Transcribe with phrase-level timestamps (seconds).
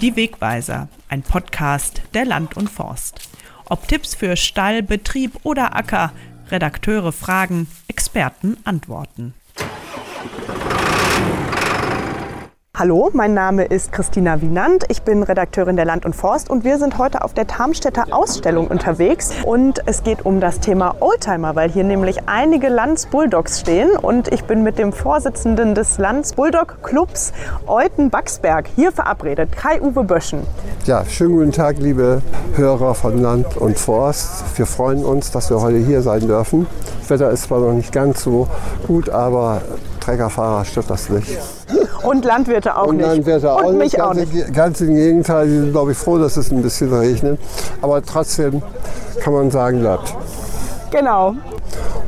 [0.00, 3.28] Die Wegweiser, ein Podcast der Land und Forst.
[3.66, 6.12] Ob Tipps für Stall, Betrieb oder Acker,
[6.50, 9.34] Redakteure fragen, Experten antworten.
[12.80, 14.86] Hallo, mein Name ist Christina Wienand.
[14.88, 18.68] Ich bin Redakteurin der Land und Forst und wir sind heute auf der Tarmstädter Ausstellung
[18.68, 19.32] unterwegs.
[19.44, 23.90] Und es geht um das Thema Oldtimer, weil hier nämlich einige Lanz Bulldogs stehen.
[24.00, 27.34] Und ich bin mit dem Vorsitzenden des Lanz Bulldog Clubs,
[27.66, 30.40] Euten Baxberg, hier verabredet, Kai-Uwe Böschen.
[30.86, 32.22] Ja, schönen guten Tag, liebe
[32.54, 34.56] Hörer von Land und Forst.
[34.56, 36.66] Wir freuen uns, dass wir heute hier sein dürfen.
[37.00, 38.48] Das Wetter ist zwar noch nicht ganz so
[38.86, 39.60] gut, aber
[40.00, 41.38] Treckerfahrer stört das nicht.
[42.02, 43.06] Und Landwirte auch und nicht.
[43.06, 44.00] Landwirte und auch mich nicht.
[44.00, 44.46] auch Ganz, nicht.
[44.48, 47.38] im- Ganz im Gegenteil, die sind, glaube ich, froh, dass es ein bisschen regnet.
[47.82, 48.62] Aber trotzdem
[49.20, 50.14] kann man sagen, bleibt.
[50.90, 51.34] Genau.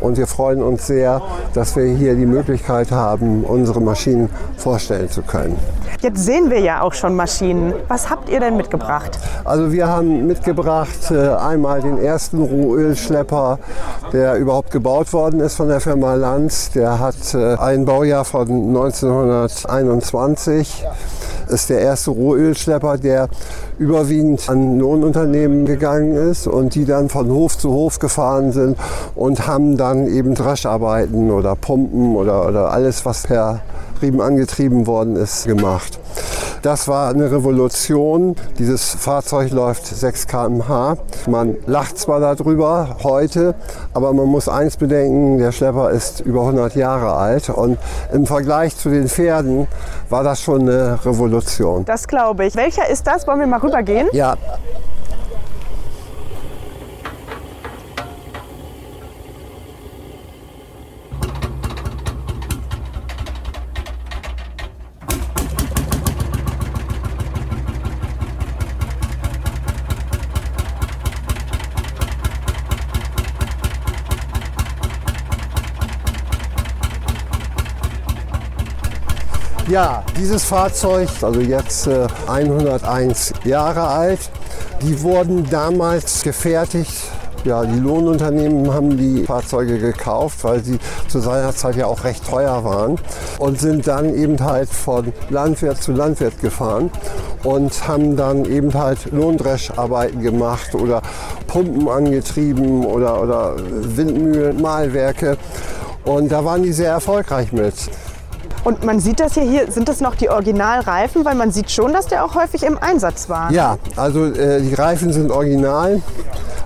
[0.00, 1.20] Und wir freuen uns sehr,
[1.54, 5.56] dass wir hier die Möglichkeit haben, unsere Maschinen vorstellen zu können.
[6.02, 7.74] Jetzt sehen wir ja auch schon Maschinen.
[7.86, 9.20] Was habt ihr denn mitgebracht?
[9.44, 13.60] Also wir haben mitgebracht äh, einmal den ersten Rohölschlepper,
[14.12, 16.72] der überhaupt gebaut worden ist von der Firma Lanz.
[16.72, 20.84] Der hat äh, ein Baujahr von 1921.
[21.48, 23.28] Ist der erste Rohölschlepper, der
[23.78, 28.78] überwiegend an Lohnunternehmen gegangen ist und die dann von Hof zu Hof gefahren sind
[29.14, 33.60] und haben dann eben Drescharbeiten oder Pumpen oder, oder alles, was per
[34.00, 35.98] Riemen angetrieben worden ist, gemacht.
[36.62, 38.36] Das war eine Revolution.
[38.56, 40.96] Dieses Fahrzeug läuft 6 km/h.
[41.28, 43.56] Man lacht zwar darüber heute,
[43.92, 47.78] aber man muss eins bedenken, der Schlepper ist über 100 Jahre alt und
[48.12, 49.66] im Vergleich zu den Pferden
[50.08, 51.84] war das schon eine Revolution.
[51.84, 52.54] Das glaube ich.
[52.54, 53.26] Welcher ist das?
[53.26, 54.06] Wollen wir mal rübergehen?
[54.12, 54.36] Ja,
[79.72, 84.18] Ja, dieses Fahrzeug, also jetzt äh, 101 Jahre alt,
[84.82, 86.92] die wurden damals gefertigt.
[87.46, 90.78] Ja, die Lohnunternehmen haben die Fahrzeuge gekauft, weil sie
[91.08, 92.98] zu seiner Zeit ja auch recht teuer waren
[93.38, 96.90] und sind dann eben halt von Landwirt zu Landwirt gefahren
[97.42, 101.00] und haben dann eben halt Lohndrescharbeiten gemacht oder
[101.46, 105.38] Pumpen angetrieben oder, oder Windmühlen, Mahlwerke.
[106.04, 107.74] Und da waren die sehr erfolgreich mit.
[108.64, 111.92] Und man sieht das hier, hier sind das noch die Originalreifen, weil man sieht schon,
[111.92, 113.50] dass der auch häufig im Einsatz war.
[113.50, 116.00] Ja, also äh, die Reifen sind original.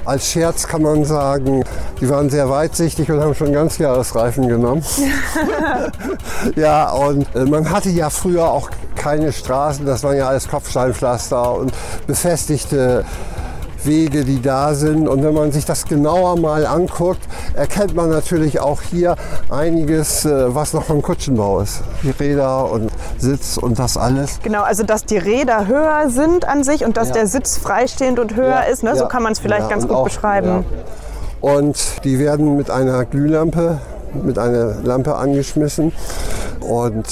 [0.05, 1.65] Als Scherz kann man sagen,
[2.01, 4.85] die waren sehr weitsichtig und haben schon Ganzjahresreifen genommen.
[6.55, 11.55] ja, und äh, man hatte ja früher auch keine Straßen, das waren ja alles Kopfsteinpflaster
[11.55, 11.73] und
[12.07, 13.05] befestigte
[13.85, 15.09] Wege, die da sind.
[15.09, 17.21] Und wenn man sich das genauer mal anguckt,
[17.55, 19.17] erkennt man natürlich auch hier
[19.51, 21.83] einiges, äh, was noch vom Kutschenbau ist.
[22.03, 24.41] Die Räder und Sitz und das alles.
[24.43, 27.15] Genau, also dass die Räder höher sind an sich und dass Ja.
[27.15, 28.83] der Sitz freistehend und höher Ja, ist.
[28.83, 28.95] Ne?
[28.97, 30.65] So ja, kann man es vielleicht ganz gut auch- beschreiben.
[31.41, 33.79] Und die werden mit einer Glühlampe,
[34.25, 35.93] mit einer Lampe angeschmissen.
[36.61, 37.07] Und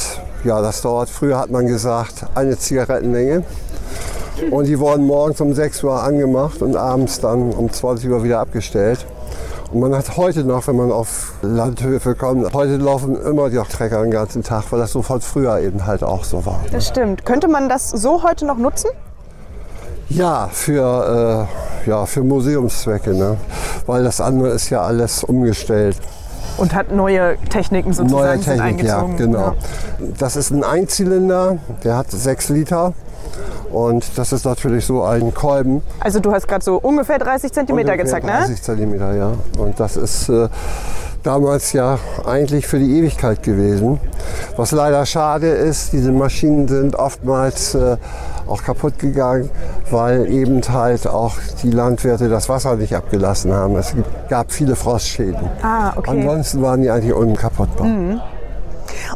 [0.45, 3.45] ja, das dauert, früher hat man gesagt, eine Zigarettenlänge.
[4.51, 8.41] Und die wurden morgens um 6 Uhr angemacht und abends dann um 20 Uhr wieder
[8.41, 9.07] abgestellt.
[9.73, 14.03] Und man hat heute noch, wenn man auf Landhöfe kommt, heute laufen immer die Trecker
[14.03, 16.61] den ganzen Tag, weil das so von früher eben halt auch so war.
[16.71, 17.25] Das stimmt.
[17.25, 18.91] Könnte man das so heute noch nutzen?
[20.09, 21.49] Ja, für,
[21.87, 23.37] äh, ja, für Museumszwecke, ne?
[23.87, 25.97] weil das andere ist ja alles umgestellt.
[26.57, 29.17] Und hat neue Techniken sozusagen Neue Technik, ja, eingezogen.
[29.17, 29.39] genau.
[29.41, 29.55] Ja.
[30.19, 32.93] Das ist ein Einzylinder, der hat 6 Liter.
[33.73, 35.83] Und das ist natürlich so ein Kolben.
[36.01, 38.33] Also du hast gerade so ungefähr 30 Zentimeter Ungefähr gezeigt, ne?
[38.33, 39.33] 30 Zentimeter, ja.
[39.59, 40.49] Und das ist äh,
[41.25, 43.99] damals ja eigentlich für die Ewigkeit gewesen.
[44.57, 47.97] Was leider schade ist, diese Maschinen sind oftmals äh,
[48.47, 49.51] auch kaputt gegangen,
[49.91, 53.77] weil eben halt auch die Landwirte das Wasser nicht abgelassen haben.
[53.77, 53.95] Es
[54.29, 55.49] gab viele Frostschäden.
[55.63, 56.11] Ah, okay.
[56.11, 57.87] Ansonsten waren die eigentlich unkaputtbar.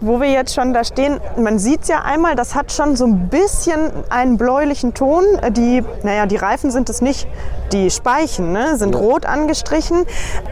[0.00, 3.06] Wo wir jetzt schon da stehen, man sieht es ja einmal, das hat schon so
[3.06, 5.24] ein bisschen einen bläulichen Ton.
[5.50, 7.26] Die, naja, die Reifen sind es nicht,
[7.72, 10.04] die Speichen ne, sind rot angestrichen.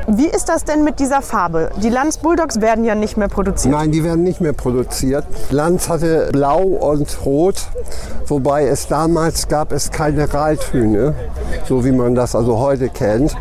[0.06, 1.70] Wie ist das denn mit dieser Farbe?
[1.82, 3.72] Die Lanz Bulldogs werden ja nicht mehr produziert.
[3.72, 5.24] Nein, die werden nicht mehr produziert.
[5.50, 7.68] Lanz hatte blau und rot,
[8.26, 11.14] wobei es damals gab es keine Raltöne,
[11.68, 13.34] so wie man das also heute kennt.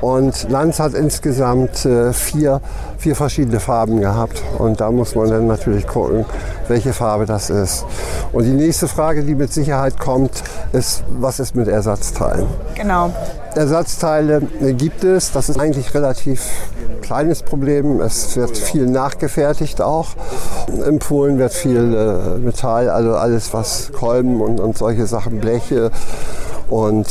[0.00, 2.60] Und Lanz hat insgesamt äh, vier,
[3.04, 4.42] vier verschiedene Farben gehabt.
[4.56, 6.24] Und da muss man dann natürlich gucken,
[6.68, 7.84] welche Farbe das ist.
[8.32, 10.42] Und die nächste Frage, die mit Sicherheit kommt,
[10.72, 12.46] ist, was ist mit Ersatzteilen?
[12.74, 13.12] Genau.
[13.54, 14.40] Ersatzteile
[14.78, 15.32] gibt es.
[15.32, 16.48] Das ist eigentlich relativ
[17.02, 18.00] kleines Problem.
[18.00, 20.08] Es wird viel nachgefertigt auch.
[20.88, 25.90] In Polen wird viel äh, Metall, also alles was Kolben und, und solche Sachen, Bleche
[26.68, 27.06] und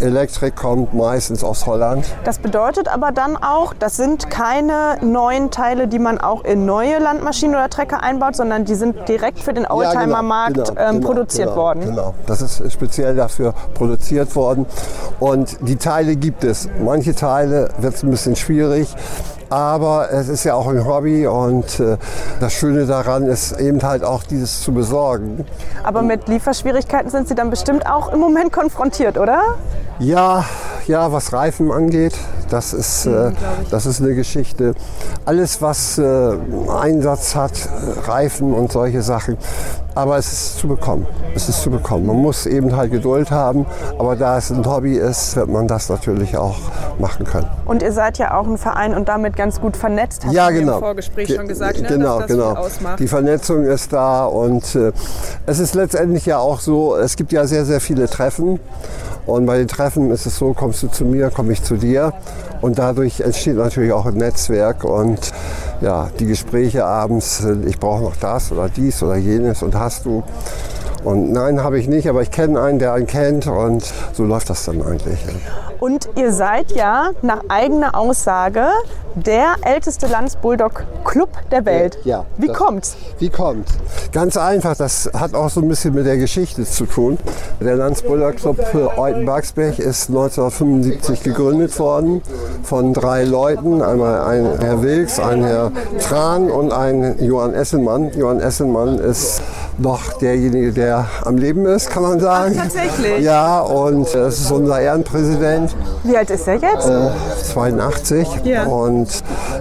[0.00, 2.04] Elektrik kommt meistens aus Holland.
[2.24, 6.98] Das bedeutet aber dann auch, das sind keine neuen Teile, die man auch in neue
[6.98, 11.06] Landmaschinen oder Trecker einbaut, sondern die sind direkt für den Oldtimer-Markt Ja, genau, ähm, genau,
[11.06, 11.84] produziert genau, worden.
[11.84, 14.66] Genau, das ist speziell dafür produziert worden.
[15.20, 16.68] Und die Teile gibt es.
[16.82, 18.94] Manche Teile wird es ein bisschen schwierig.
[19.50, 21.96] Aber es ist ja auch ein Hobby und äh,
[22.40, 25.46] das Schöne daran ist eben halt auch dieses zu besorgen.
[25.82, 29.56] Aber mit Lieferschwierigkeiten sind Sie dann bestimmt auch im Moment konfrontiert, oder?
[29.98, 30.44] Ja,
[30.86, 32.14] ja, was Reifen angeht,
[32.50, 33.32] das ist, äh,
[33.70, 34.74] das ist eine Geschichte.
[35.24, 36.36] Alles, was äh,
[36.80, 39.38] Einsatz hat, äh, Reifen und solche Sachen.
[39.98, 41.08] Aber es ist zu bekommen.
[41.34, 42.06] Es ist zu bekommen.
[42.06, 43.66] Man muss eben halt Geduld haben.
[43.98, 46.54] Aber da es ein Hobby ist, wird man das natürlich auch
[47.00, 47.48] machen können.
[47.64, 50.24] Und ihr seid ja auch ein Verein und damit ganz gut vernetzt.
[50.24, 50.74] Hast Ja, du genau.
[50.74, 52.50] Im Vorgespräch Ge- schon gesagt, ne, genau, dass das genau.
[52.54, 53.00] ausmacht.
[53.00, 54.92] Die Vernetzung ist da und äh,
[55.46, 58.60] es ist letztendlich ja auch so, es gibt ja sehr, sehr viele Treffen.
[59.26, 62.12] Und bei den Treffen ist es so, kommst du zu mir, komme ich zu dir.
[62.60, 65.32] Und dadurch entsteht natürlich auch ein Netzwerk und
[65.80, 70.04] ja, die Gespräche abends, sind, ich brauche noch das oder dies oder jenes und hast
[70.04, 70.22] du.
[71.04, 74.50] Und nein, habe ich nicht, aber ich kenne einen, der einen kennt und so läuft
[74.50, 75.18] das dann eigentlich.
[75.80, 78.66] Und ihr seid ja nach eigener Aussage
[79.14, 81.98] der älteste Lanz-Bulldog-Club der Welt.
[82.04, 82.96] Ja, Wie das- kommt's?
[83.18, 83.68] Wie kommt?
[84.12, 87.18] Ganz einfach, das hat auch so ein bisschen mit der Geschichte zu tun.
[87.60, 92.22] Der Landsbuller Club für Eutenbergsberg ist 1975 gegründet worden
[92.64, 93.82] von drei Leuten.
[93.82, 98.10] Einmal ein Herr Wilks, ein Herr Tran und ein Johann Esselmann.
[98.14, 99.42] Johann Esselmann ist
[99.78, 100.87] noch derjenige, der
[101.24, 102.54] am Leben ist, kann man sagen.
[102.58, 103.24] Ach, tatsächlich?
[103.24, 105.74] Ja, und das ist unser Ehrenpräsident.
[106.04, 106.88] Wie alt ist er jetzt?
[106.88, 107.10] Äh,
[107.52, 108.64] 82 Ja.
[108.66, 109.08] und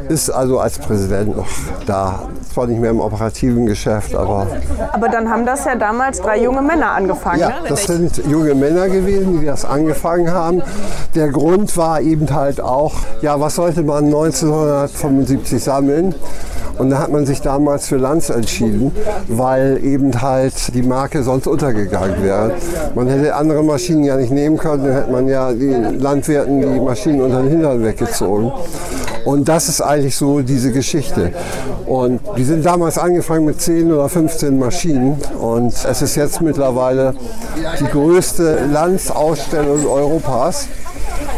[0.09, 1.47] ist also als Präsident noch
[1.85, 2.19] da.
[2.57, 4.47] Zwar nicht mehr im operativen Geschäft, aber
[4.91, 7.39] Aber dann haben das ja damals drei junge Männer angefangen.
[7.39, 7.55] ja, ne?
[7.69, 10.63] das sind junge Männer gewesen, die das angefangen haben.
[11.13, 16.15] Der Grund war eben halt auch, ja, was sollte man 1975 sammeln?
[16.79, 18.91] Und da hat man sich damals für Lanz entschieden,
[19.27, 22.55] weil eben halt die Marke sonst untergegangen wäre.
[22.95, 26.79] Man hätte andere Maschinen ja nicht nehmen können, dann hätte man ja den Landwirten die
[26.79, 28.51] Maschinen unter den Hintern weggezogen.
[29.25, 31.33] Und das ist eigentlich so diese Geschichte.
[31.85, 35.21] Und die sind damals angefangen mit 10 oder 15 Maschinen.
[35.39, 37.13] Und es ist jetzt mittlerweile
[37.79, 40.67] die größte Lanzausstellung Europas.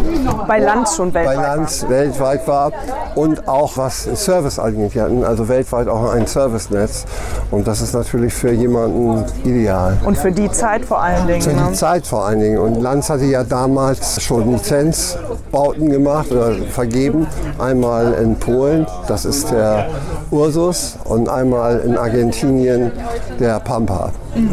[0.47, 1.37] Bei Lanz schon bei weltweit.
[1.57, 2.73] Lanz weltweit war
[3.15, 4.95] und auch was Service angeht.
[4.95, 7.05] Die hatten also weltweit auch ein Servicenetz.
[7.51, 9.97] Und das ist natürlich für jemanden ideal.
[10.05, 11.43] Und für die Zeit vor allen Dingen.
[11.43, 11.69] Für Ne?
[11.71, 12.59] die Zeit vor allen Dingen.
[12.59, 17.27] Und Lanz hatte ja damals schon Lizenzbauten gemacht oder vergeben.
[17.59, 19.87] Einmal in Polen, das ist der
[20.31, 22.93] Ursus und einmal in Argentinien
[23.41, 24.11] der Pampa.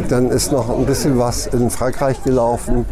[0.08, 2.86] Dann ist noch ein bisschen was in Frankreich gelaufen.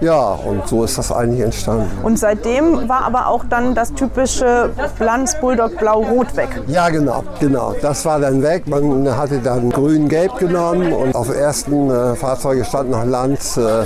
[0.00, 1.90] Ja, und so ist das eigentlich entstanden.
[2.02, 6.48] Und seitdem war aber auch dann das typische Lanz Bulldog Blau-Rot weg.
[6.68, 7.74] Ja, genau, genau.
[7.82, 8.66] Das war dann weg.
[8.66, 13.58] Man hatte dann grün-gelb genommen und auf dem ersten äh, Fahrzeuge stand noch Lanz.
[13.58, 13.84] Äh,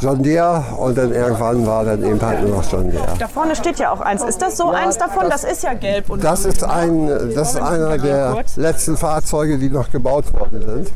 [0.00, 3.06] John Deere und dann irgendwann war dann eben halt nur noch John Deere.
[3.18, 4.22] Da vorne steht ja auch eins.
[4.22, 5.28] Ist das so eins davon?
[5.28, 9.70] Das ist ja gelb und Das ist, ein, das ist einer der letzten Fahrzeuge, die
[9.70, 10.92] noch gebaut worden sind.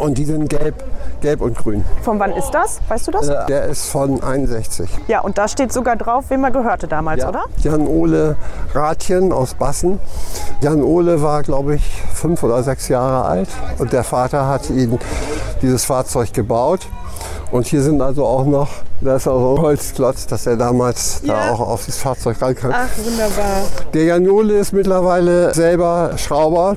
[0.00, 0.82] Und die sind gelb,
[1.20, 1.84] gelb und grün.
[2.02, 2.80] von wann ist das?
[2.88, 3.28] Weißt du das?
[3.46, 4.88] Der ist von 61.
[5.06, 7.44] Ja, und da steht sogar drauf, wem er gehörte damals, oder?
[7.58, 8.34] Jan-Ole
[8.74, 10.00] Rathjen aus Bassen.
[10.62, 13.48] Jan-Ole war, glaube ich, fünf oder sechs Jahre alt
[13.78, 14.98] und der Vater hat ihn
[15.62, 16.88] dieses Fahrzeug gebaut.
[17.54, 18.68] Und hier sind also auch noch,
[19.00, 22.72] da ist auch ein Holzklotz, dass er damals da auch auf das Fahrzeug rankam.
[22.74, 23.62] Ach, wunderbar.
[23.92, 26.76] Der Janole ist mittlerweile selber Schrauber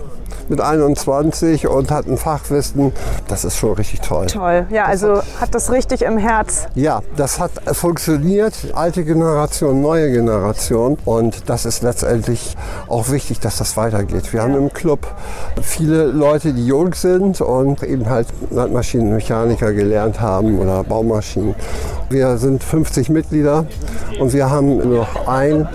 [0.50, 2.94] mit 21 und hat ein Fachwissen.
[3.28, 4.28] Das ist schon richtig toll.
[4.28, 4.66] Toll.
[4.70, 6.68] Ja, also hat das richtig im Herz.
[6.76, 8.54] Ja, das hat funktioniert.
[8.74, 10.98] Alte Generation, neue Generation.
[11.06, 12.56] Und das ist letztendlich
[12.88, 14.34] auch wichtig, dass das weitergeht.
[14.34, 15.08] Wir haben im Club
[15.62, 21.56] viele Leute, die jung sind und eben halt Landmaschinenmechaniker gelernt haben oder Baumaschinen.
[22.10, 23.66] Wir sind 50 Mitglieder
[24.20, 25.68] und wir haben noch einen,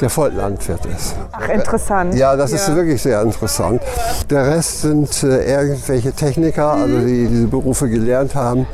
[0.00, 1.14] der Volllandwirt ist.
[1.32, 2.14] Ach, interessant.
[2.14, 3.82] Ja, das ist wirklich sehr interessant.
[4.30, 8.66] Der Rest sind äh, irgendwelche Techniker, also die diese Berufe gelernt haben.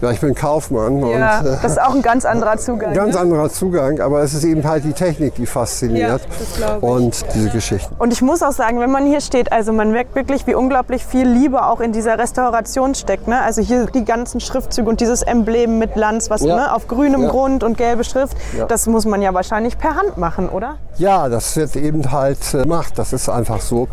[0.00, 2.92] Ja, ich bin Kaufmann Ja, und äh, das ist auch ein ganz anderer Zugang.
[2.94, 3.20] ganz ne?
[3.20, 6.20] anderer Zugang, aber es ist eben halt die Technik, die fasziniert
[6.60, 7.94] Ja, und diese Geschichten.
[7.98, 11.04] Und ich muss auch sagen, wenn man hier steht, also man merkt wirklich, wie unglaublich
[11.04, 13.28] viel Liebe auch in dieser Restauration steckt.
[13.28, 13.40] Ne?
[13.42, 16.56] Also hier die ganzen Schriftzüge und dieses Emblem mit Lanz, was Ja.
[16.56, 17.28] ne, auf grünem Ja.
[17.30, 18.66] Grund und gelbe Schrift, Ja.
[18.66, 20.78] das muss man ja wahrscheinlich per Hand machen, oder?
[20.96, 23.88] Ja, das wird eben halt äh, gemacht, das ist einfach so.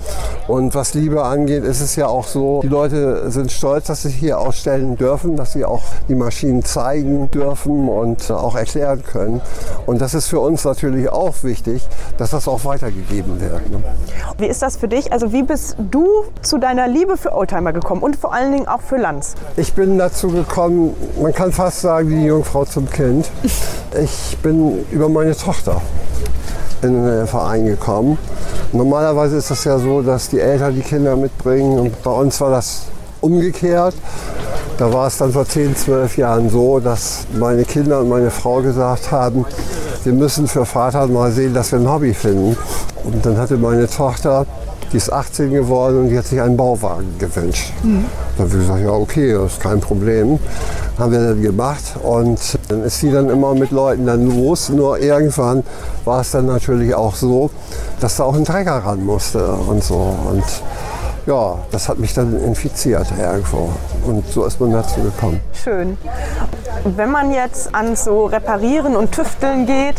[0.48, 4.10] Und was Liebe angeht, ist es ja auch so, die Leute sind stolz, dass sie
[4.10, 9.42] hier ausstellen dürfen, dass sie auch die Maschinen zeigen dürfen und äh, auch erklären können.
[9.88, 11.82] Und das ist für uns natürlich auch wichtig,
[12.18, 13.70] dass das auch weitergegeben wird.
[13.72, 13.84] Ne?
[14.38, 15.12] Wie ist das für dich?
[15.12, 16.06] Also wie bist du
[16.44, 19.34] zu deiner Liebe für Oldtimer gekommen und vor allen Dingen auch für Lanz?
[19.58, 23.30] Ich bin dazu gekommen, man kann fast sagen, wie die Jungfrau zum Kind.
[24.00, 25.82] Ich bin über meine Tochter
[26.84, 28.18] in den Verein gekommen.
[28.72, 32.52] Normalerweise ist das ja so, dass die Eltern die Kinder mitbringen und bei uns war
[32.52, 32.84] das
[33.22, 33.96] umgekehrt.
[34.78, 38.62] Da war es dann vor 10, 12 Jahren so, dass meine Kinder und meine Frau
[38.62, 39.46] gesagt haben,
[40.04, 42.58] wir müssen für Vater mal sehen, dass wir ein Hobby finden.
[43.04, 44.46] Und dann hatte meine Tochter,
[44.92, 47.72] die ist 18 geworden und die hat sich einen Bauwagen gewünscht.
[48.38, 50.40] Dann haben wir gesagt, ja okay, das ist kein Problem.
[50.98, 54.70] Haben wir dann gemacht und dann ist sie dann immer mit Leuten dann los.
[54.70, 55.64] Nur irgendwann
[56.06, 57.50] war es dann natürlich auch so,
[58.00, 60.16] dass da auch ein Trecker ran musste und so.
[60.30, 60.44] Und
[61.26, 63.70] ja, das hat mich dann infiziert irgendwo.
[64.06, 65.40] Und so ist man dazu gekommen.
[65.54, 65.98] Schön.
[66.84, 69.96] Wenn man jetzt an so Reparieren und Tüfteln geht,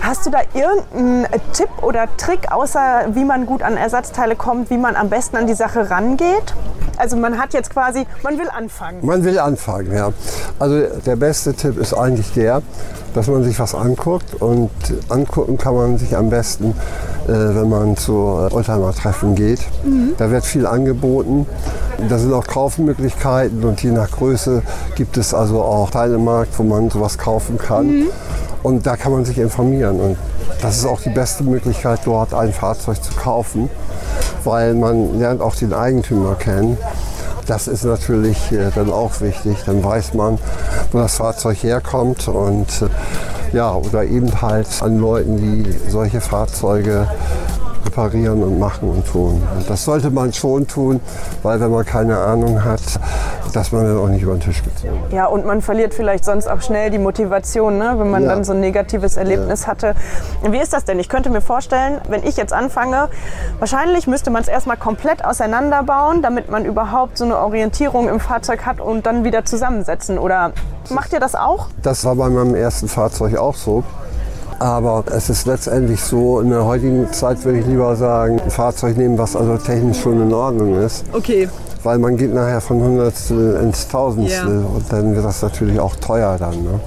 [0.00, 4.78] hast du da irgendeinen Tipp oder Trick, außer wie man gut an Ersatzteile kommt, wie
[4.78, 6.54] man am besten an die Sache rangeht?
[6.96, 9.04] Also man hat jetzt quasi, man will anfangen.
[9.04, 10.12] Man will anfangen, ja.
[10.58, 12.62] Also der beste Tipp ist eigentlich der,
[13.14, 14.70] dass man sich was anguckt und
[15.08, 16.74] angucken kann man sich am besten,
[17.26, 19.60] wenn man zu Oldtimer-Treffen geht.
[20.18, 21.46] Da wird viel angeboten.
[22.08, 24.62] Da sind auch Kaufmöglichkeiten und je nach Größe
[24.96, 28.06] gibt es also auch Teilemarkt, wo man sowas kaufen kann.
[28.62, 30.00] Und da kann man sich informieren.
[30.00, 30.16] Und
[30.62, 33.68] das ist auch die beste Möglichkeit, dort ein Fahrzeug zu kaufen,
[34.44, 36.78] weil man lernt auch den Eigentümer kennen.
[37.46, 39.58] Das ist natürlich äh, dann auch wichtig.
[39.66, 40.38] Dann weiß man,
[40.92, 42.88] wo das Fahrzeug herkommt und äh,
[43.54, 47.08] ja, oder eben halt an Leuten, die solche Fahrzeuge
[47.84, 49.42] reparieren und machen und tun.
[49.56, 51.00] Und das sollte man schon tun,
[51.42, 52.80] weil wenn man keine Ahnung hat,
[53.52, 55.12] dass man dann auch nicht über den Tisch gezogen wird.
[55.12, 57.94] Ja, und man verliert vielleicht sonst auch schnell die Motivation, ne?
[57.98, 58.30] wenn man Ja.
[58.30, 59.94] dann so ein negatives Erlebnis hatte.
[60.42, 60.98] Wie ist das denn?
[60.98, 63.08] Ich könnte mir vorstellen, wenn ich jetzt anfange,
[63.58, 68.66] wahrscheinlich müsste man es erstmal komplett auseinanderbauen, damit man überhaupt so eine Orientierung im Fahrzeug
[68.66, 70.18] hat und dann wieder zusammensetzen.
[70.18, 70.52] Oder
[70.90, 71.68] macht ihr das auch?
[71.82, 73.84] Das war bei meinem ersten Fahrzeug auch so.
[74.58, 78.96] Aber es ist letztendlich so, in der heutigen Zeit würde ich lieber sagen, ein Fahrzeug
[78.96, 81.04] nehmen, was also technisch schon in Ordnung ist.
[81.12, 81.48] Okay.
[81.82, 86.36] Weil man geht nachher von Hundertstel ins Tausendstel und dann wird das natürlich auch teuer
[86.38, 86.62] dann.
[86.62, 86.80] Ne?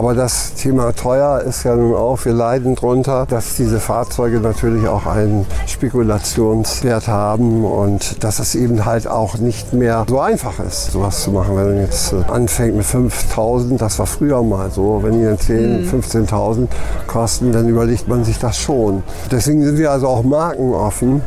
[0.00, 4.88] Aber das Thema teuer ist ja nun auch, wir leiden drunter, dass diese Fahrzeuge natürlich
[4.88, 10.92] auch einen Spekulationswert haben und dass es eben halt auch nicht mehr so einfach ist,
[10.92, 11.54] sowas zu machen.
[11.54, 15.38] Wenn man jetzt äh, anfängt mit 5000, das war früher mal so, wenn die dann
[15.38, 15.90] 10, mhm.
[15.90, 16.68] 15.000
[17.06, 19.02] kosten, dann überlegt man sich das schon.
[19.30, 21.20] Deswegen sind wir also auch markenoffen.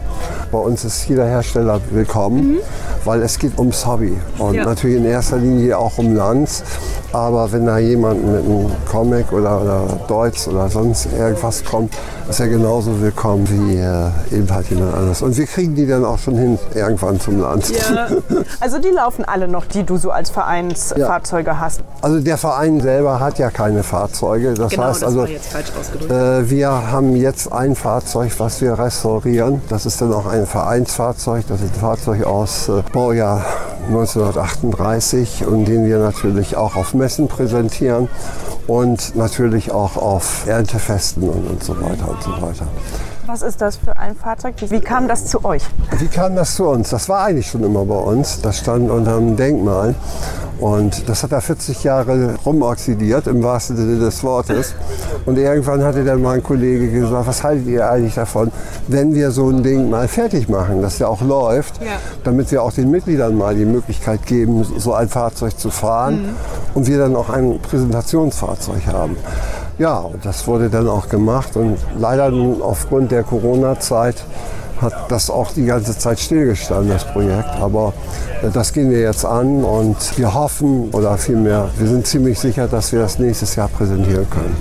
[0.51, 2.57] Bei uns ist jeder Hersteller willkommen, mhm.
[3.05, 4.65] Weil es geht ums Hobby und ja.
[4.65, 6.63] natürlich in erster Linie auch um Lanz.
[7.11, 11.93] Aber wenn da jemand mit einem Comic oder, oder Deutsch oder sonst irgendwas kommt,
[12.27, 15.21] ist er genauso willkommen wie äh, eben halt jemand anderes.
[15.21, 17.69] Und wir kriegen die dann auch schon hin, irgendwann zum Land.
[17.69, 18.07] Ja.
[18.59, 21.59] Also die laufen alle noch, die du so als Vereinsfahrzeuge ja.
[21.59, 21.83] hast?
[22.01, 24.53] Also der Verein selber hat ja keine Fahrzeuge.
[24.53, 25.25] Das genau, heißt das also.
[25.25, 29.61] Äh, wir haben jetzt ein Fahrzeug, was wir restaurieren.
[29.69, 31.45] Das ist dann auch ein Vereinsfahrzeug.
[31.47, 33.43] Das ist ein Fahrzeug aus äh, Baujahr
[33.87, 38.07] 1938 und den wir natürlich auch auf Messen präsentieren
[38.67, 42.67] und natürlich auch auf Erntefesten und, und so weiter und so weiter.
[43.25, 44.55] Was ist das für ein Fahrzeug?
[44.59, 45.63] Wie kam das zu euch?
[45.97, 46.91] Wie kam das zu uns?
[46.91, 48.41] Das war eigentlich schon immer bei uns.
[48.41, 49.95] Das stand unter einem Denkmal.
[50.63, 54.73] Und das hat er 40 Jahre rumoxidiert, im wahrsten Sinne des Wortes.
[55.25, 58.49] Und irgendwann hatte dann mal ein Kollege gesagt, was haltet ihr eigentlich davon,
[58.87, 61.97] wenn wir so ein Ding mal fertig machen, dass der auch läuft, ja.
[62.23, 66.35] damit wir auch den Mitgliedern mal die Möglichkeit geben, so ein Fahrzeug zu fahren mhm.
[66.75, 69.17] und wir dann auch ein Präsentationsfahrzeug haben.
[69.79, 74.15] Ja, und das wurde dann auch gemacht und leider aufgrund der Corona-Zeit
[74.81, 77.49] hat das auch die ganze Zeit stillgestanden, das Projekt.
[77.59, 77.93] Aber
[78.41, 82.67] äh, das gehen wir jetzt an und wir hoffen, oder vielmehr, wir sind ziemlich sicher,
[82.67, 84.55] dass wir das nächstes Jahr präsentieren können.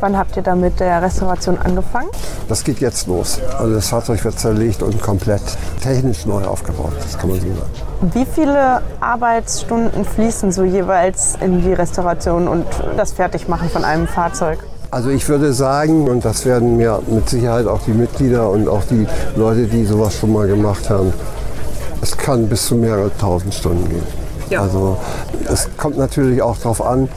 [0.00, 2.08] Wann habt ihr da mit der Restauration angefangen?
[2.48, 3.38] Das geht jetzt los.
[3.58, 5.42] Also das Fahrzeug wird zerlegt und komplett
[5.82, 8.14] technisch neu aufgebaut, das kann man so sagen.
[8.14, 12.64] Wie viele Arbeitsstunden fließen so jeweils in die Restauration und
[12.96, 14.58] das Fertigmachen von einem Fahrzeug?
[14.92, 18.82] Also ich würde sagen, und das werden mir mit Sicherheit auch die Mitglieder und auch
[18.90, 19.06] die
[19.36, 21.12] Leute, die sowas schon mal gemacht haben,
[22.02, 24.02] es kann bis zu mehrere tausend Stunden gehen.
[24.48, 24.62] Ja.
[24.62, 24.96] Also
[25.48, 27.08] es kommt natürlich auch darauf an,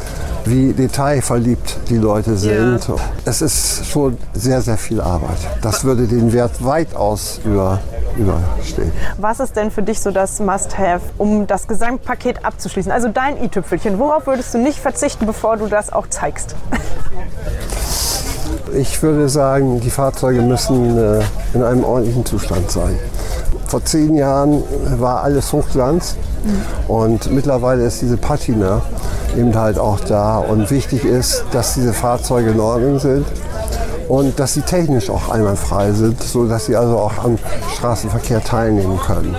[0.46, 2.88] wie detailverliebt die Leute sind.
[2.88, 2.96] Ja.
[3.26, 5.38] Es ist schon sehr, sehr viel Arbeit.
[5.64, 7.80] Das würde den Wert weitaus über,
[8.16, 8.92] überstehen.
[9.18, 12.92] Was ist denn für dich so das Must-Have, um das Gesamtpaket abzuschließen?
[12.92, 16.56] Also dein i-Tüpfelchen, worauf würdest du nicht verzichten, bevor du das auch zeigst?
[18.76, 21.22] Ich würde sagen, die Fahrzeuge müssen äh,
[21.54, 22.98] in einem ordentlichen Zustand sein.
[23.68, 24.64] Vor zehn Jahren
[24.98, 26.92] war alles Hochglanz mhm.
[26.92, 28.82] und mittlerweile ist diese Patina
[29.38, 30.40] eben halt auch da.
[30.40, 33.26] Und wichtig ist, dass diese Fahrzeuge in Ordnung sind
[34.14, 37.40] und dass sie technisch auch einwandfrei sind, sodass sie also auch am
[37.76, 39.36] Straßenverkehr teilnehmen können.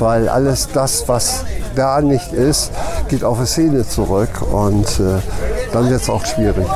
[0.00, 1.44] Weil alles das, was
[1.76, 2.72] da nicht ist,
[3.06, 5.20] geht auf die Szene zurück und äh,
[5.72, 6.66] dann wird es auch schwierig.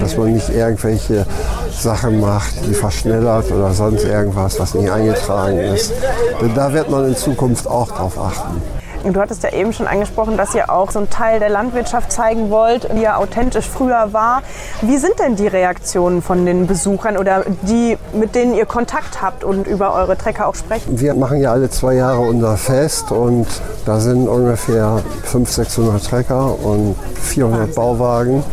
[0.00, 1.24] Dass man nicht irgendwelche
[1.70, 5.92] Sachen macht, die verschnellert oder sonst irgendwas, was nicht eingetragen ist.
[6.40, 8.60] Denn da wird man in Zukunft auch drauf achten.
[9.04, 12.50] Du hattest ja eben schon angesprochen, dass ihr auch so einen Teil der Landwirtschaft zeigen
[12.50, 14.42] wollt, wie er authentisch früher war.
[14.82, 19.44] Wie sind denn die Reaktionen von den Besuchern oder die, mit denen ihr Kontakt habt
[19.44, 21.00] und über eure Trecker auch sprechen?
[21.00, 23.46] Wir machen ja alle zwei Jahre unser Fest und
[23.84, 27.74] da sind ungefähr 500, 600 Trecker und 400 Wahnsinn.
[27.74, 28.44] Bauwagen.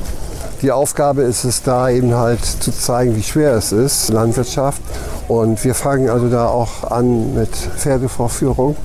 [0.64, 4.82] Die Aufgabe ist es da eben halt zu zeigen, wie schwer es ist, Landwirtschaft.
[5.28, 8.78] Und wir fangen also da auch an mit Pferdevorführung.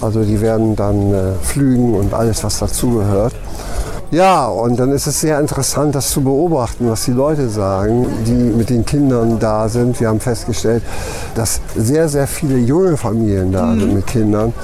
[0.00, 3.34] Also die werden dann äh, flügen und alles, was dazugehört.
[4.10, 8.32] Ja, und dann ist es sehr interessant, das zu beobachten, was die Leute sagen, die
[8.32, 10.00] mit den Kindern da sind.
[10.00, 10.82] Wir haben festgestellt,
[11.34, 13.80] dass sehr, sehr viele junge Familien da mhm.
[13.80, 14.54] sind mit Kindern.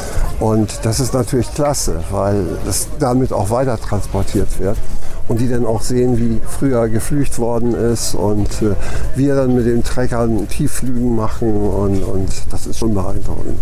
[0.41, 4.79] Und das ist natürlich klasse, weil es damit auch weiter transportiert wird
[5.29, 8.75] und die dann auch sehen, wie früher geflücht worden ist und äh,
[9.17, 13.59] wir dann mit den Treckern Tiefflügen machen und, und das ist schon beeindruckend.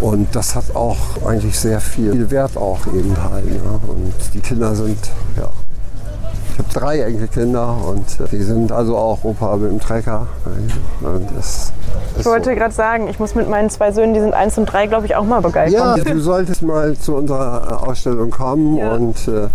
[0.00, 0.96] Und das hat auch
[1.26, 3.44] eigentlich sehr viel Wert auch eben halt.
[3.46, 3.80] Ja.
[3.88, 4.98] Und die Kinder sind,
[5.36, 5.48] ja,
[6.52, 10.26] ich habe drei Enkelkinder und äh, die sind also auch Opa mit dem Trecker.
[12.18, 12.56] ich wollte so.
[12.56, 15.16] gerade sagen, ich muss mit meinen zwei Söhnen, die sind eins und drei, glaube ich,
[15.16, 15.96] auch mal begeistern.
[15.96, 18.92] Ja, du solltest mal zu unserer Ausstellung kommen ja.
[18.92, 19.48] und äh,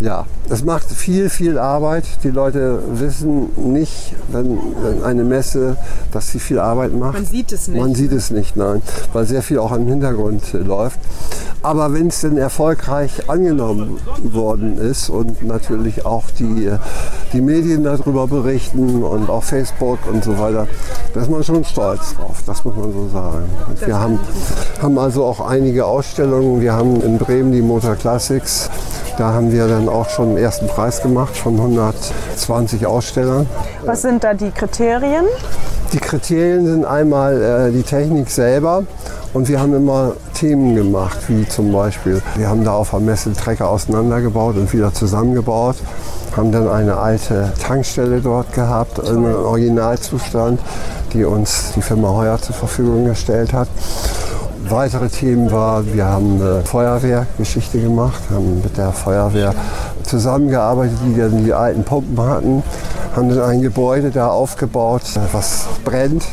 [0.00, 2.04] ja, es macht viel, viel Arbeit.
[2.22, 5.76] Die Leute wissen nicht, wenn, wenn, eine Messe,
[6.12, 7.14] dass sie viel Arbeit macht.
[7.14, 7.80] Man sieht es nicht.
[7.80, 8.82] Man sieht es nicht, nein,
[9.12, 10.98] weil sehr viel auch im Hintergrund äh, läuft.
[11.62, 16.78] Aber wenn es denn erfolgreich angenommen worden ist und natürlich auch die, äh,
[17.32, 20.68] die Medien darüber berichten und auch Facebook und so weiter,
[21.16, 23.48] Da ist man schon stolz drauf, das muss man so sagen.
[23.86, 24.18] Wir haben,
[24.82, 26.60] haben also auch einige Ausstellungen.
[26.60, 28.68] Wir haben in Bremen die Motor Classics.
[29.16, 33.46] Da haben wir dann auch schon den ersten Preis gemacht von 120 Ausstellern.
[33.86, 35.24] Was sind da die Kriterien?
[35.94, 38.82] Die Kriterien sind einmal äh, die Technik selber
[39.36, 43.34] und wir haben immer Themen gemacht, wie zum Beispiel, wir haben da auf der Messe
[43.34, 45.76] Trecker auseinandergebaut und wieder zusammengebaut,
[46.34, 50.58] haben dann eine alte Tankstelle dort gehabt, im Originalzustand,
[51.12, 53.68] die uns die Firma Heuer zur Verfügung gestellt hat.
[54.70, 59.54] Weitere Themen waren, wir haben eine Feuerwehrgeschichte gemacht, haben mit der Feuerwehr
[60.02, 62.62] zusammengearbeitet, die dann die alten Pumpen hatten,
[63.14, 66.24] haben dann ein Gebäude da aufgebaut, was brennt.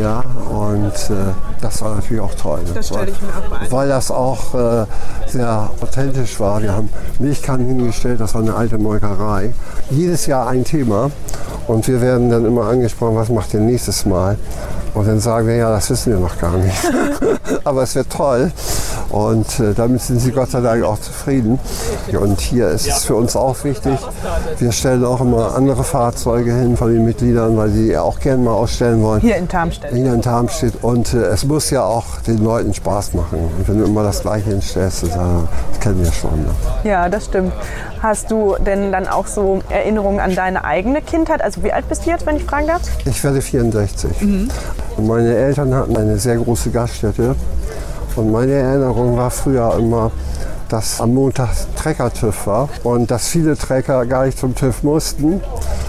[0.00, 2.60] Ja, und äh, das war natürlich auch toll.
[2.72, 3.72] Das stelle ich mir auch mal ein.
[3.72, 4.86] Weil das auch äh,
[5.26, 6.62] sehr authentisch war.
[6.62, 9.52] Wir haben Milchkannen hingestellt, das war eine alte Molkerei.
[9.90, 11.10] Jedes Jahr ein Thema.
[11.66, 14.38] Und wir werden dann immer angesprochen, was macht ihr nächstes Mal?
[14.94, 16.76] Und dann sagen wir, ja, das wissen wir noch gar nicht.
[17.64, 18.50] Aber es wird toll.
[19.10, 21.58] Und äh, damit sind sie Gott sei Dank auch zufrieden.
[22.18, 23.98] Und hier ist es für uns auch wichtig.
[24.58, 28.52] Wir stellen auch immer andere Fahrzeuge hin von den Mitgliedern, weil sie auch gerne mal
[28.52, 29.20] ausstellen wollen.
[29.20, 29.92] Hier in Tarmstedt.
[29.92, 30.82] Hier in Tarmstedt.
[30.82, 33.38] Und äh, es muss ja auch den Leuten Spaß machen.
[33.56, 36.42] Und wenn du immer das Gleiche hinstellst, das, äh, das kennen wir schon.
[36.42, 36.50] Ne?
[36.84, 37.52] Ja, das stimmt.
[38.02, 41.42] Hast du denn dann auch so Erinnerungen an deine eigene Kindheit?
[41.42, 42.82] Also wie alt bist du jetzt, wenn ich fragen darf?
[43.04, 44.10] Ich werde 64.
[44.98, 47.36] Und meine Eltern hatten eine sehr große Gaststätte.
[48.16, 50.10] Und meine Erinnerung war früher immer,
[50.68, 55.40] dass am Montag Trecker-TÜV war und dass viele Trecker gar nicht zum TÜV mussten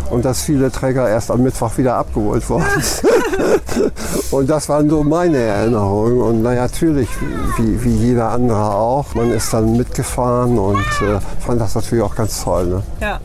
[0.09, 2.65] und dass viele Trecker erst am Mittwoch wieder abgeholt wurden.
[4.31, 6.21] und das waren so meine Erinnerungen.
[6.21, 7.09] Und na, natürlich,
[7.57, 12.15] wie, wie jeder andere auch, man ist dann mitgefahren und äh, fand das natürlich auch
[12.15, 12.67] ganz toll.
[12.67, 12.83] Ne?
[13.01, 13.19] Ja.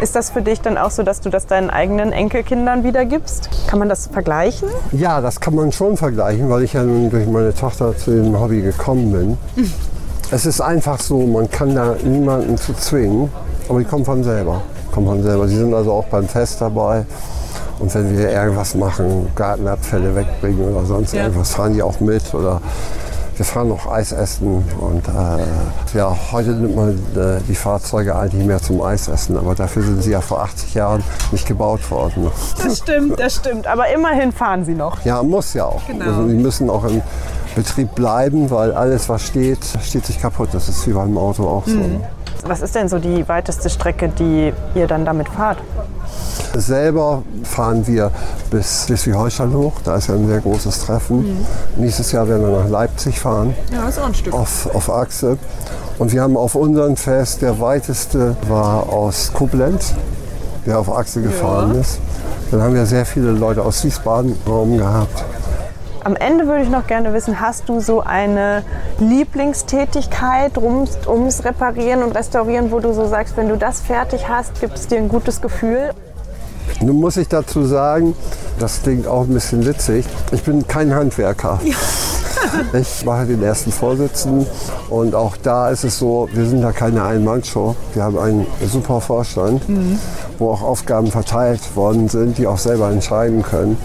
[0.00, 3.48] Ist das für dich dann auch so, dass du das deinen eigenen Enkelkindern wiedergibst?
[3.68, 4.68] Kann man das vergleichen?
[4.92, 8.38] Ja, das kann man schon vergleichen, weil ich ja nun durch meine Tochter zu dem
[8.38, 9.66] Hobby gekommen bin.
[10.30, 13.30] Es ist einfach so, man kann da niemanden zu zwingen,
[13.68, 14.62] aber die kommen von selber.
[14.92, 15.48] Kommen von selber.
[15.48, 17.06] Sie sind also auch beim Fest dabei.
[17.78, 21.24] Und wenn wir irgendwas machen, Gartenabfälle wegbringen oder sonst Ja.
[21.24, 22.34] irgendwas, fahren die auch mit.
[22.34, 22.60] Oder
[23.36, 24.64] wir fahren noch Eis essen.
[24.78, 29.36] Und äh, ja, heute nimmt man äh, die Fahrzeuge eigentlich mehr zum Eisessen.
[29.36, 32.30] Aber dafür sind sie ja vor 80 Jahren nicht gebaut worden.
[32.62, 33.66] Das stimmt, das stimmt.
[33.66, 35.04] Aber immerhin fahren sie noch.
[35.04, 35.86] Ja, muss ja auch.
[35.86, 36.04] Genau.
[36.04, 37.02] Also die müssen auch im
[37.54, 40.48] Betrieb bleiben, weil alles, was steht, steht sich kaputt.
[40.52, 41.78] Das ist wie beim Auto auch so.
[42.46, 45.58] Was ist denn so die weiteste Strecke, die ihr dann damit fahrt?
[46.56, 48.10] Selber fahren wir
[48.50, 49.72] bis Schleswig-Holstein hoch.
[49.84, 51.44] Da ist ja ein sehr großes Treffen.
[51.76, 53.54] Nächstes Jahr werden wir nach Leipzig fahren.
[53.72, 54.32] Ja, ist auch ein Stück.
[54.32, 55.38] auf, auf Achse.
[55.98, 59.94] Und wir haben auf unserem Fest, der weiteste war aus Koblenz,
[60.66, 61.98] der auf Achse gefahren ist.
[62.50, 65.24] Dann haben wir sehr viele Leute aus Wiesbaden Raum gehabt.
[66.04, 68.62] Am Ende würde ich noch gerne wissen, hast du so eine
[68.98, 74.60] Lieblingstätigkeit rums, ums Reparieren und Restaurieren, wo du so sagst, wenn du das fertig hast,
[74.60, 75.92] gibt es dir ein gutes Gefühl?
[76.80, 78.14] Nun muss ich dazu sagen,
[78.58, 81.60] das klingt auch ein bisschen witzig, ich bin kein Handwerker.
[82.72, 84.46] Ich mache den ersten Vorsitzenden
[84.90, 87.74] und auch da ist es so, wir sind da keine Ein-Mann-Show.
[87.94, 89.62] Wir haben einen super Vorstand,
[90.38, 93.78] wo auch Aufgaben verteilt worden sind, die auch selber entscheiden können.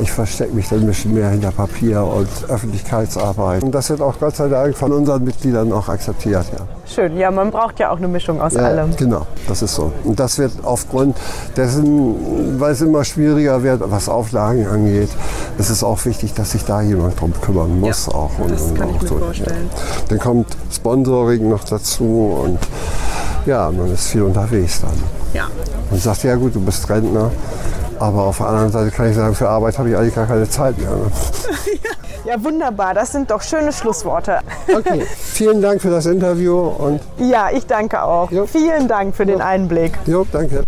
[0.00, 3.62] Ich verstecke mich dann ein bisschen mehr hinter Papier und Öffentlichkeitsarbeit.
[3.62, 6.46] Und das wird auch Gott sei Dank von unseren Mitgliedern auch akzeptiert.
[6.52, 6.66] Ja.
[6.86, 8.96] Schön, ja, man braucht ja auch eine Mischung aus Ja, allem.
[8.96, 9.92] Genau, das ist so.
[10.04, 11.16] Und das wird aufgrund
[11.56, 15.10] dessen, weil es immer schwieriger wird, was Auflagen angeht,
[15.58, 18.08] ist es auch wichtig, dass sich da jemand drum kümmern muss.
[18.08, 18.30] auch.
[18.38, 19.70] Und, das und kann ich auch mir so, vorstellen.
[19.70, 19.78] Ja.
[20.08, 22.58] Dann kommt Sponsoring noch dazu und
[23.46, 24.92] ja, man ist viel unterwegs dann.
[25.34, 25.48] Ja.
[25.90, 27.30] Und sagt, ja gut, du bist Rentner,
[28.02, 30.48] aber auf der anderen Seite kann ich sagen, für Arbeit habe ich eigentlich gar keine
[30.48, 30.90] Zeit mehr.
[30.90, 31.10] ne?
[32.24, 34.38] ja, wunderbar, das sind doch schöne Schlussworte.
[34.74, 38.30] Okay, vielen Dank für das Interview und Ja, ich danke auch.
[38.30, 38.46] Jo.
[38.46, 39.98] Vielen Dank für den Einblick.
[40.06, 40.62] jo, danke.